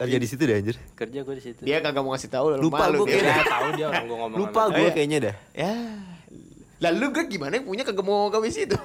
kerja 0.00 0.16
di 0.16 0.28
situ 0.28 0.42
deh 0.44 0.56
anjir. 0.56 0.76
Kerja 0.96 1.18
gue 1.20 1.34
di 1.36 1.44
situ. 1.44 1.60
Dia 1.60 1.84
kagak 1.84 2.00
mau 2.00 2.16
ngasih 2.16 2.30
tahu 2.32 2.56
lu 2.56 2.68
Lupa 2.68 2.88
dia. 2.88 3.00
kayaknya. 3.04 3.32
Ya 3.32 3.44
tahu 3.44 3.68
dia 3.76 3.86
orang 3.88 4.04
gue 4.04 4.16
ngomong. 4.16 4.38
Lupa 4.38 4.62
gue 4.72 4.80
iya. 4.80 4.92
kayaknya 4.96 5.18
dah. 5.20 5.34
Ya. 5.52 5.72
Lalu 6.80 7.04
gue 7.12 7.24
gimana 7.28 7.52
yang 7.60 7.66
punya 7.68 7.84
kagak 7.84 8.04
mau 8.04 8.32
gawe 8.32 8.48
situ? 8.48 8.76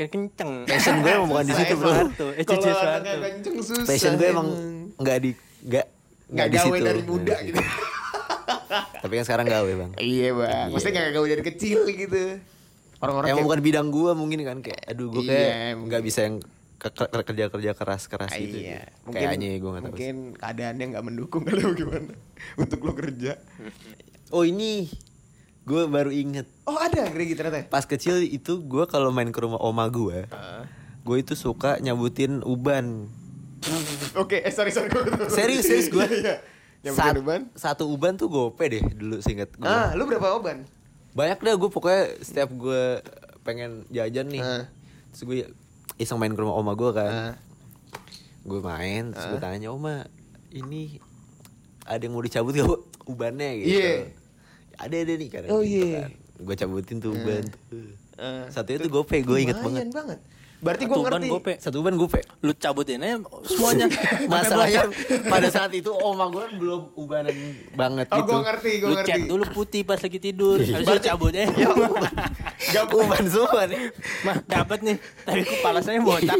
Kan 0.00 0.06
kenceng. 0.08 0.50
Passion 0.64 1.04
gue 1.04 1.10
emang 1.10 1.28
bukan 1.28 1.44
di 1.44 1.54
situ, 1.58 1.74
bro. 1.76 1.90
Eh 1.90 1.98
anaknya 1.98 2.72
suatu. 2.72 3.08
kenceng 3.18 3.54
susah. 3.60 3.84
Passion 3.84 4.12
gue 4.16 4.28
emang 4.30 4.48
nggak 4.96 5.16
di 5.20 5.30
nggak 5.68 5.86
nggak 6.28 6.46
di 6.48 6.56
gawe 6.56 6.76
situ. 6.76 6.86
dari 6.86 7.02
muda 7.04 7.36
gitu. 7.44 7.60
Tapi 8.98 9.12
kan 9.20 9.24
sekarang 9.24 9.46
gawe 9.48 9.70
bang. 9.74 9.90
Iya 10.00 10.28
bang, 10.32 10.66
maksudnya 10.72 10.92
nggak 10.96 11.12
gawe 11.12 11.26
dari 11.28 11.44
kecil 11.44 11.78
gitu. 11.88 12.22
Orang-orang 12.98 13.30
Emang 13.30 13.46
kayak- 13.46 13.48
bukan 13.52 13.60
bidang 13.62 13.86
gue 13.94 14.10
mungkin 14.12 14.38
kan 14.42 14.58
kayak, 14.58 14.82
aduh 14.90 15.06
gue 15.14 15.22
Iya, 15.22 15.30
kayak 15.30 15.54
mungkin. 15.78 15.86
nggak 15.86 16.02
bisa 16.02 16.20
yang 16.26 16.36
kerja 16.78 17.50
kerja 17.50 17.72
keras 17.74 18.06
keras 18.06 18.30
Ah, 18.30 18.38
gitu. 18.38 18.56
Iya, 18.56 18.86
Kayaknya 19.04 19.58
gue 19.58 19.66
nggak 19.68 19.82
tahu. 19.82 19.92
Mungkin 19.92 20.16
keadaannya 20.38 20.84
nggak 20.88 21.04
mendukung 21.04 21.42
kali 21.42 21.62
gimana 21.74 22.14
untuk 22.62 22.78
lo 22.80 22.94
kerja. 22.94 23.34
Oh 24.30 24.42
ini 24.42 24.86
gue 25.64 25.82
baru 25.84 26.08
inget 26.08 26.48
Oh 26.64 26.78
ada 26.78 27.04
Gregi 27.08 27.34
ternyata. 27.34 27.66
pas 27.66 27.82
kecil 27.82 28.22
itu 28.22 28.62
gue 28.62 28.84
kalau 28.86 29.10
main 29.10 29.28
ke 29.28 29.36
rumah 29.36 29.58
oma 29.58 29.84
gue, 29.86 30.24
gue 31.02 31.16
itu 31.18 31.34
suka 31.34 31.76
nyabutin 31.78 32.40
uban. 32.40 33.10
Oke, 34.14 34.38
eh 34.38 34.48
sorry 34.48 34.70
sorry 34.70 34.86
gue. 34.86 35.02
Serius 35.28 35.66
serius 35.66 35.88
gue. 35.88 36.06
Iya. 36.06 36.40
Yang 36.80 36.94
uban. 37.18 37.40
Satu 37.52 37.84
uban 37.84 38.14
tuh 38.14 38.30
gope 38.30 38.64
deh 38.64 38.80
dulu 38.86 39.18
singkat 39.18 39.50
gue. 39.52 39.66
Ah, 39.66 39.92
lu 39.92 40.06
berapa 40.06 40.30
uban? 40.32 40.62
Banyak 41.10 41.42
deh 41.42 41.54
gue 41.58 41.68
pokoknya 41.68 42.22
setiap 42.22 42.48
gue 42.48 43.02
pengen 43.42 43.82
jajan 43.90 44.30
nih. 44.30 44.40
Ah. 44.40 44.64
Terus 45.10 45.22
gue 45.26 45.36
iseng 45.98 46.18
main 46.22 46.32
ke 46.32 46.40
rumah 46.40 46.56
oma 46.56 46.72
gue 46.78 46.90
kan. 46.94 47.12
Ah. 47.12 47.34
Gue 48.46 48.62
main 48.62 49.12
terus 49.12 49.26
gue 49.34 49.40
tanya 49.42 49.74
oma 49.74 50.06
ini 50.54 50.96
ada 51.84 52.00
yang 52.00 52.14
mau 52.16 52.24
dicabut 52.24 52.54
gak 52.54 52.68
ubannya 53.12 53.50
gitu. 53.60 53.76
Iya. 53.76 53.94
Ada 54.78 54.96
ada 55.04 55.12
nih 55.18 55.28
kan. 55.28 55.42
Oh, 55.50 55.62
iya. 55.64 56.06
Gue 56.38 56.54
cabutin 56.54 57.02
tuh 57.02 57.12
uban. 57.18 57.42
tuh. 57.68 57.92
Ah. 58.14 58.46
Satunya 58.48 58.78
tuh 58.78 58.90
gope 58.94 59.18
gue 59.18 59.38
inget 59.42 59.58
banget. 59.58 59.90
banget. 59.90 60.20
Berarti 60.58 60.84
gue 60.84 60.92
Satu 60.92 61.04
ban 61.04 61.12
ngerti. 61.14 61.28
gope. 61.30 61.52
Satu 61.56 61.76
uban 61.78 61.94
gope. 61.94 62.20
Lu 62.40 62.52
cabutin 62.52 62.98
aja 62.98 63.16
semuanya. 63.44 63.86
Masalahnya 64.32 64.82
pada 65.24 65.48
saat 65.48 65.70
itu 65.70 65.86
oma 65.88 66.26
gue 66.26 66.42
kan 66.42 66.54
belum 66.54 66.80
ubanan 66.94 67.34
banget 67.72 68.06
Oh, 68.08 68.18
gitu. 68.18 68.28
gue 68.28 68.40
ngerti, 68.42 68.70
gue 68.76 68.88
Lu 68.88 68.94
ngerti. 68.96 69.08
chat 69.08 69.20
dulu 69.24 69.44
putih 69.48 69.82
pas 69.82 69.96
lagi 69.96 70.18
tidur. 70.18 70.58
Habis 70.58 70.82
itu 70.84 71.00
cabut 71.04 71.30
eh. 71.32 71.46
Ya, 71.48 71.70
gampang, 72.74 72.98
Uban 73.00 73.24
semua 73.24 73.62
nih. 73.64 73.80
Mah 74.20 74.36
dapat 74.44 74.78
nih. 74.82 74.96
Tapi 75.22 75.40
kepala 75.42 75.78
saya 75.78 75.98
botak. 76.00 76.38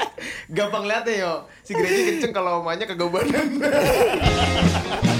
gampang 0.56 0.84
liatnya 0.84 1.14
yo. 1.18 1.32
Si 1.60 1.72
Gregi 1.72 2.02
kenceng 2.08 2.32
kalau 2.32 2.62
omanya 2.62 2.86
kagak 2.86 3.02
ubanan. 3.04 3.46